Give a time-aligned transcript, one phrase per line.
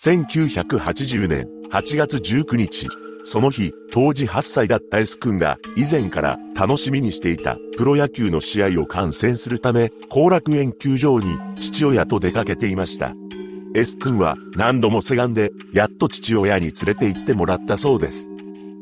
[0.00, 2.86] 1980年8月19日、
[3.24, 13.12] その日、当時8歳だった S 君が以前から楽しみにしていたプロ野球の試合を観戦するため、後楽園球場に父親と出かけていました。
[13.74, 18.30] S 君は何度もせがんで、やっと父親に連れて行ってもらったそうです。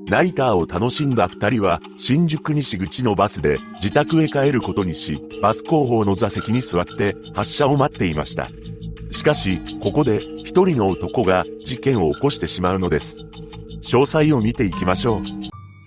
[0.08, 8.50] ナイターを楽しんだ二人は、新宿西口のバスで自宅へ帰ることにし、バス後方の座席に座って発車を待っていました。
[9.10, 13.24] しかし、ここで一人の男が事件を起こしてしまうのです。
[13.82, 15.22] 詳細を見ていきましょう。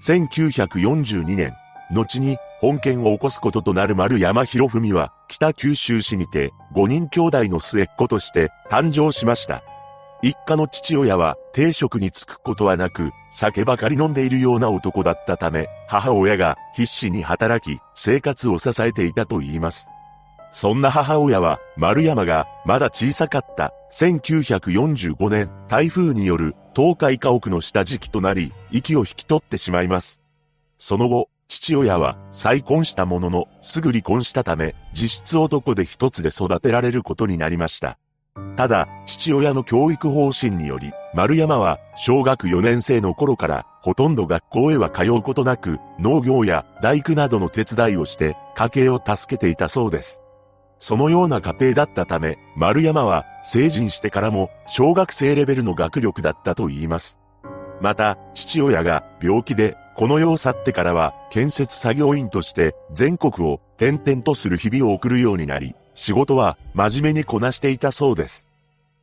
[0.05, 1.53] 1942年、
[1.91, 9.63] 後に本件を起こすこととなる丸山博文は北九州市にて5人兄弟の末っ子として誕生しました。
[10.21, 19.89] 一家の父親は定職に就くことはなく、酒ばかり飲んでいるような男だったため、母親が必死に働き、生活を支えていたと言います。
[20.51, 30.21] そんな母親は、丸山がまだ小さかった1945年、台風による東海家屋の下敷きとなり、息を引き取ってしまいます。
[30.77, 37.97] その後、父親は再婚したものの、すぐ離婚したため、実質男で一つで育てられることになりました。
[38.55, 50.21] ただ、父親の教育方針により、丸山は小学4年生の頃からほとんど学校へは通うことなく、農業や大工などの手伝いをして家計を助けていたそうです。
[50.79, 57.19] そのような家庭だったため、丸山は成人してからも小学生レベルの学力だったと言います。
[57.81, 68.47] また、父親が病気でこの世を去ってからは建設作業員として全国を転々とする日々を送るようになり、仕事は真面目にこなしていたそうです。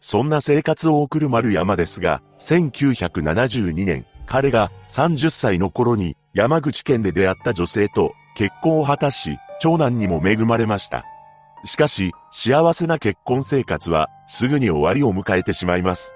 [0.01, 11.05] そんな生活を送る丸山ですが、1972年、彼が30歳の頃に山口県で出会った女性と結婚を果たし、長男にも恵まれました。
[11.67, 16.15] しかし、幸せな結婚生活はすぐに終わりを迎えてしまいます。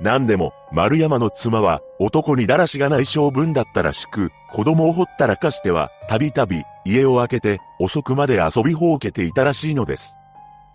[0.00, 10.18] 何でも、丸山の妻は男にだらしがない性分だったらしく、子供をほったらかしては、たびたび家を開けて遅くまで遊びほうけていたらしいのです。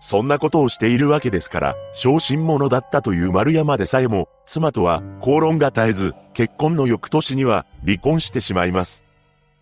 [0.00, 9.04] そんなことをしているわけですから、小心者だったという丸山でさえも、妻とは口論が絶えず、結婚の翌年には離婚してしまいます。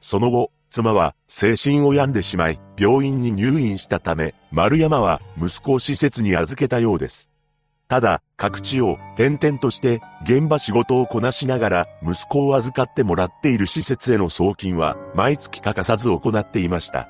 [0.01, 7.31] その後、妻は精神を病んでしまい、病院に入院したため、丸山は息子を施設に預けたようです。
[7.89, 17.09] ただ、各地を転々として現場仕事をこなしながら息子を預かってもらっている施設への送金は毎月欠かさず行っていました。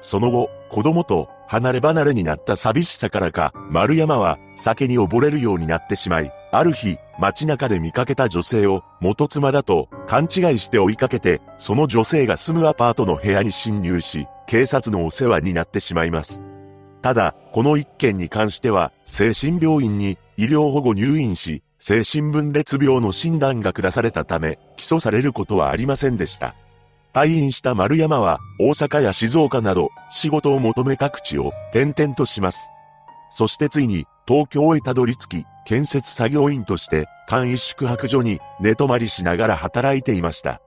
[0.00, 16.42] その後、子供と離れ離れになった寂しさからか、丸山は酒に溺れるようになってしまい、ある日、街中で見かけた女性を元妻だと勘違いして追いかけて、その女性が住むアパートの部屋に侵入し、警察のお世話になってしまいます。
[17.00, 26.54] ただ、この一件に関しては、精神病院に医療保護入院し、精神分裂病の診断が下されたため、起訴されることはありませんでした。
[27.14, 32.70] 退院した丸山は、大阪や静岡など、仕事を求め各地を転々とします。
[33.30, 40.60] そしてついに、東京へたどり着き、建設作業員として簡易宿泊所に寝泊まりしながら働いていました。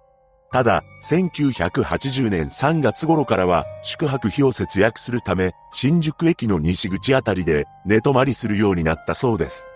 [0.51, 9.67] ただ、1980年3月頃からは宿泊費を節約するため、新宿駅の西口あたりで寝泊まりするようになったそうです。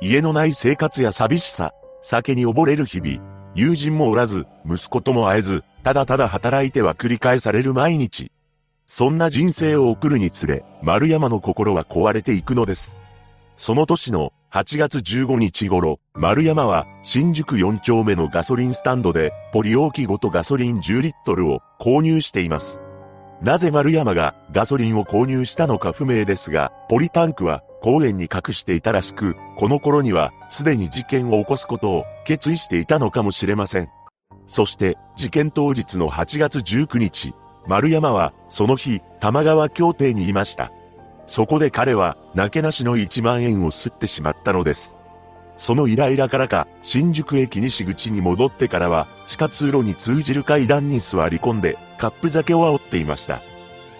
[0.00, 8.30] 家のない生活や寂しさ、酒に溺れる日々、友人もおらず、息子とも会えず、ただただ働いては繰り返される毎日。
[8.86, 12.98] そんな人生を送るにつれ、丸山の心は壊れていくのです。
[13.56, 22.80] その年の8月15日頃、丸山は新宿4丁目のガソリンスタンドでポリ容器ごとガソリン10リットルを購入しています。
[23.42, 33.90] なぜ丸山がガソリンを購入したのか不明ですが、ポリタンクは公園に隠していたらしく、この頃にはすでに事件を起こすことを決意していたのかもしれません。
[34.46, 37.34] そして事件当日の8月19日、
[37.66, 40.72] 丸山はその日、玉川協定にいました。
[41.28, 44.98] そこで彼は、なけなしの1万円を吸ってしまったのです。
[45.58, 53.42] そのイライラからか、新宿駅西口に戻ってからは、地下通路に通じる階段に座り込んで、カップ酒を煽っていました。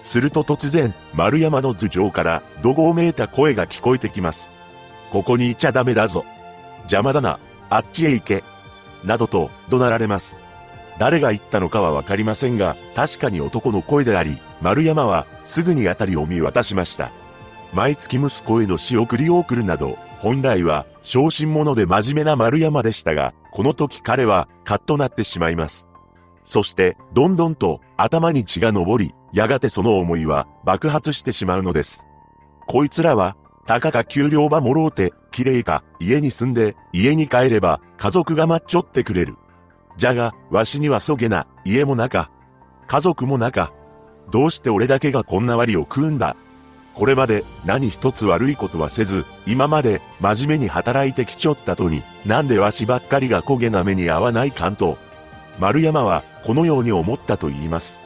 [0.01, 4.49] すると突然、丸山の頭上から、怒号めいた声が聞こえてきます。
[5.11, 6.25] ここにいちゃダメだぞ。
[6.85, 7.39] 邪魔だな。
[7.69, 8.43] あっちへ行け。
[9.03, 10.39] などと、怒鳴られます。
[10.97, 17.11] 誰が言ったのかはわかりませんが、確かに男の声であり、丸山はすぐにあたりを見渡しました。
[17.73, 25.87] 毎月息子への仕送りを送るなど、本来は小心者で真面目な丸山でしたが、この時彼はカッとなってしまいます。
[26.43, 32.07] そして、どんどんと頭に血が昇り、やがてその思いは爆発してしまうのです。
[32.67, 39.35] こいつらは、たかが給料ばもろうて、綺麗か、家に住んで、家に帰れば、家族が待っちょってくれる。
[39.97, 42.31] じゃが、わしにはそげな、家もなか。
[42.87, 43.71] 家族もなか。
[44.31, 46.35] どうして俺だけがこんな割を食うんだ？
[46.95, 54.97] これまで何一つ悪いことはせず、今まで真面目に働いてきちょったとに、なんでわしばっかりが焦げな目に遭わないかんと。
[55.59, 57.99] 丸山はこのように思ったと言います。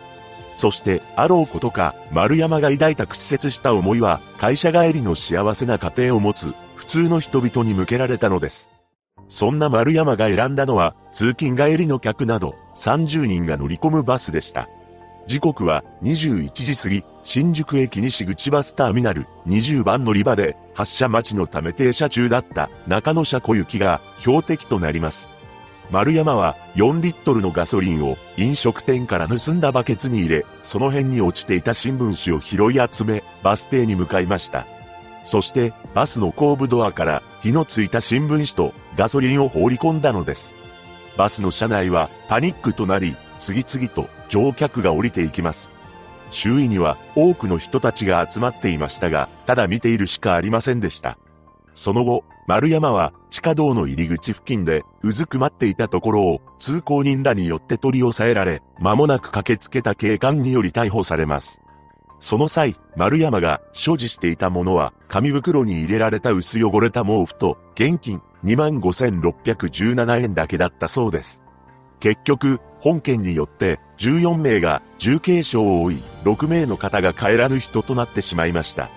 [0.54, 8.70] そして、あろうことか、丸山が抱いた屈折した思いは、会社帰りの幸せな家庭を持つ、普通の人々に向けられたのです。
[9.28, 14.70] そんな丸山が選んだのは、通勤帰りの客など、30人が乗り込むバスでした。
[15.26, 25.30] 時刻は21時過ぎ、新宿駅西口バスターミナル20番乗り場で発車待ちのため停車中だった中野車小雪が標的となります。
[25.92, 34.66] 丸山は4リットルのガソリンを飲食店から盗んだバケツに入れ、その辺に落ちていた新聞紙を拾い集め、バス停に向かいました。
[35.24, 40.54] そして、バスの後部ドアから火のついた新聞紙とガソリンを放り込んだのです。
[41.16, 45.74] バスの車内はパニックとなり、次々と乗客が降りていきます。
[46.32, 51.18] 周囲には多くの人たちが集まっていましたが、ただ見ているしかありませんでした。
[51.76, 61.62] その後、丸山は地下道の入り口付近でうずくまっていたところを通行人らによって取り押さえられ、間もなく駆けつけた警官により逮捕されます。
[62.22, 71.43] その際、丸山が所持していたものは紙袋に入れられた薄汚れた毛布と現金25,617円だけだったそうです。
[72.04, 78.90] 結局、本件によって14名が重軽傷を負い、6名の方が帰らぬ人となってしまいました。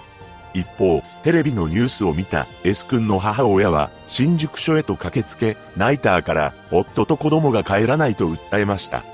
[0.55, 9.05] 一方、テレビのニュースを見た S 君の母親は新宿署へと駆けつけ、ナイターから夫と子供が帰らないと訴えました。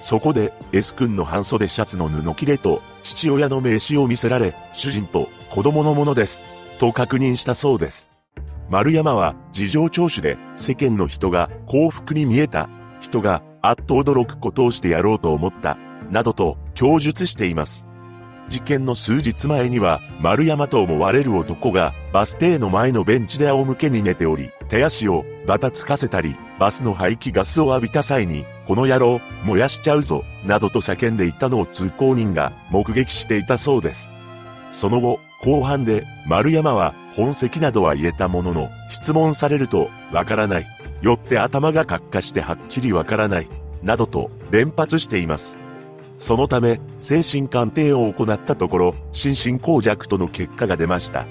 [0.00, 6.44] そこで S 君の半袖シャツの布切れと父親の名刺を見せられ、主人と子供のものです。
[6.80, 8.10] と確認したそうです。
[8.68, 12.68] 丸山は事情聴取で世間の人が幸福に見えた
[13.00, 15.76] 人があっと驚くことをしてやろうと思った、
[16.10, 17.88] などと供述しています。
[18.48, 34.12] 事件の数日前には、丸山と思われる男が、バス停の前のベンチで仰向けに寝ており、手足をバタつかせたり、バスの排気ガスを浴びた際に、この野郎、燃やしちゃうぞ、などと叫んでいたのを通行人が目撃していたそうです。
[34.70, 40.75] その後、後半で、丸山は本籍などは言えたものの、質問されると、わからない。
[41.02, 43.48] よって頭が活化してはっきりわからない。
[43.82, 45.58] などと連発しています。
[46.18, 51.26] そのため、精神鑑定を行ったところ、心神耗弱との結果が出ました。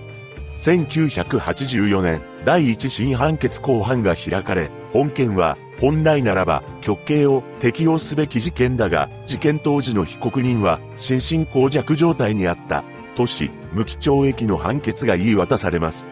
[0.57, 12.83] 1984年、第一審判決公判が開かれ、本件は、本来ならば、極刑を適用すべき事件だが、事件当時の被告人は、心身耗弱状態にあった、
[13.15, 16.09] とし、無期懲役の判決が言い渡されます。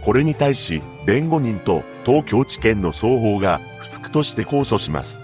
[0.00, 5.22] これに対し、弁護人と東京地検の双方が不服として控訴します。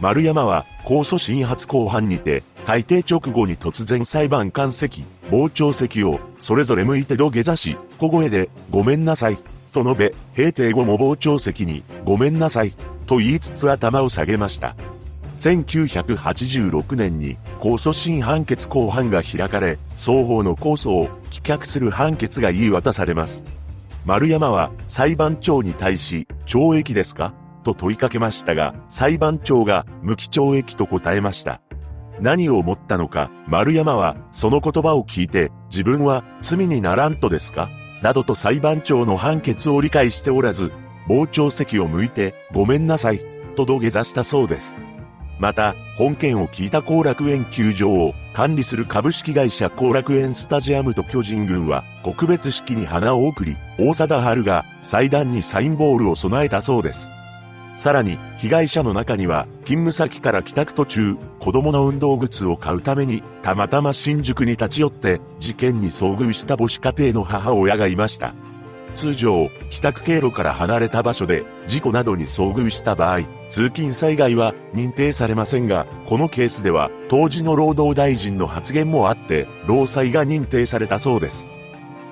[0.00, 9.38] 丸山は控訴審初公判にて、改定直後に突然裁判官席、傍聴席をそれぞれ向いて土下座し、小声でごめんなさい、
[9.72, 12.72] と述べ、閉廷後も傍聴席にごめんなさい、
[13.06, 14.76] と言いつつ頭を下げました。
[15.34, 23.44] 1986年に控訴審判決公判が開かれ、双方の控訴を棄却する判決が言い渡されます。
[24.04, 27.34] 丸山は裁判長に対し、懲役ですか？
[27.62, 31.62] と問いかけましたが、裁判長が無期懲役と答えました。
[32.20, 37.70] 何を思ったのか、丸山はその言葉を聞いて、自分は罪にならんとですか？
[38.02, 40.70] などと裁判長の判決を理解しておらず、
[41.08, 43.22] 傍聴席を向いて、ごめんなさい、
[43.56, 44.76] と土下座したそうです。
[45.38, 57.10] また、本件を聞いた後楽園球場を管理する株式会社後楽園スタジアムと巨人軍は、告別式に花を送り、大貞治が祭壇にサインボールを備えたそうです。
[57.76, 68.34] さらに、被害者の中には、勤務先から帰宅途中、子供の運動靴を買うために、たまたま新宿に立ち寄って、事件に遭遇した母子家庭の母親がいました。
[68.94, 81.48] 通常、帰宅経路から離れた場所で、事故などに遭遇した場合、通勤災害は認定されませんが、このケースでは、当時の労働大臣の発言もあって、労災が認定されたそうです。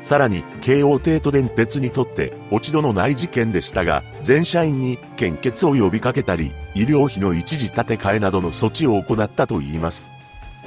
[0.03, 10.11] さらに、京王帝都電鉄にとって落ち度のない事件でしたが、全社員に献血を呼びかけたり、医療費の一時立て替えなどの措置を行ったといいます。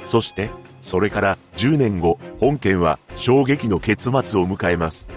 [0.04, 5.10] そして、それから10年後、本件は衝撃の結末を迎えます。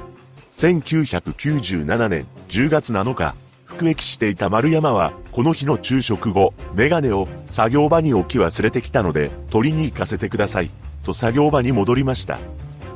[0.52, 10.70] 1997年10月7日、服役していた丸山は、この日の昼食後、メガネを作業場に置き忘れてきたので、取りに行かせてください。
[11.04, 12.40] と作業場に戻りました。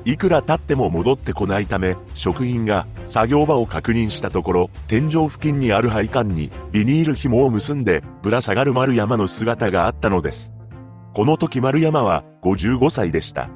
[0.05, 10.51] いくら経っても戻ってこないため、職員が作業場を確認したところ、天井付近にある配管にビニール紐を結んでぶら下がる丸山の姿があったのです。
[11.13, 13.49] この時丸山は55歳でした。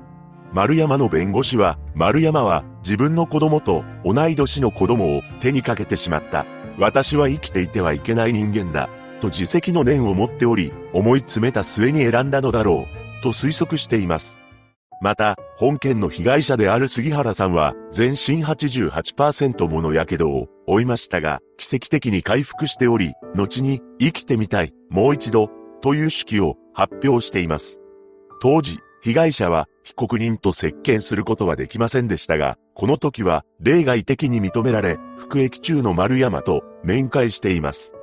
[0.58, 6.48] 丸山の弁護士は、丸山は自分の子供と同い年の子供を手にかけてしまった。
[6.80, 8.90] 私は生きていてはいけない人間だ。
[9.22, 12.88] と自責の念を持っており、思い詰めた末に選んだのだろ
[13.20, 14.40] う、と推測しています。
[15.00, 25.52] また、本件の被害者である杉原さんは、全身88%もの火傷を負いましたが、奇跡的に回復しており、後に、生きてみたい、もう一度、
[25.84, 27.80] という手記を発表しています。
[28.42, 37.94] 当時、被害者は被告人と接見することはできませんでしたが、この時は例外的に認められ、服役中の丸山と面会しています。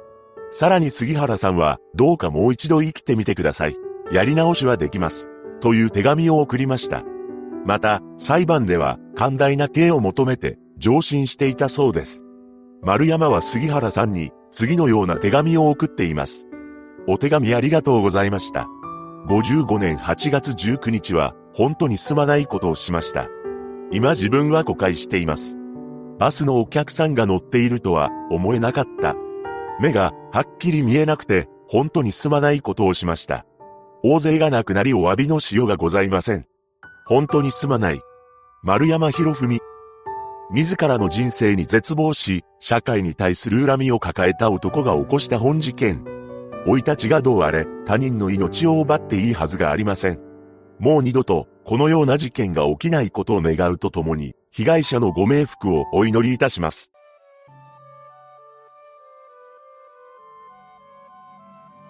[0.50, 3.76] さらに杉原さんは、どうかもう一度生きてみてください。
[4.12, 5.28] やり直しはできます。
[5.60, 7.02] という手紙を送りました。
[7.66, 12.24] また、裁判では、寛大な刑を求めて、上申していたそうです。
[12.82, 16.46] 丸山は杉原さんに、次のような手紙を送っています。
[17.08, 18.68] お手紙ありがとうございました。
[19.26, 23.28] 55年8月19日は、本当にすまないことをしました。
[23.90, 25.58] 今自分は誤解しています。
[26.18, 29.14] バスのお客さんが乗っているとは思えなかった。
[29.80, 33.46] 目がはっきり見えなくて、本当にすまないことをしました。
[34.02, 36.46] 大勢が亡くなりお詫びのしようがございません。
[37.06, 38.00] 本当にすまない。
[38.62, 39.58] 丸山博文。
[40.52, 46.13] 自らの人生に絶望し、社会に対する恨みを抱えた男が起こした本事件。
[46.66, 50.18] 老い立ちがどうあれ、他人の命を奪っていいはずがありません。
[50.78, 56.93] もう二度と、このような事件が起きないことを願うとともに、被害者のご冥福をお祈りいたします。